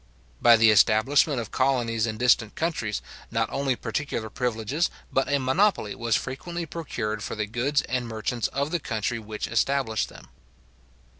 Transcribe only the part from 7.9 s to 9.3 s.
merchants of the country